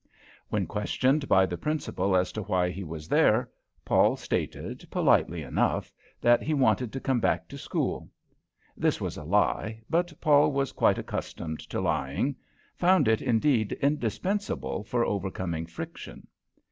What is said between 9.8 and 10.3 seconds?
but